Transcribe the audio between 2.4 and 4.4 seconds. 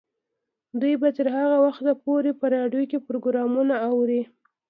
راډیو کې پروګرامونه اوري.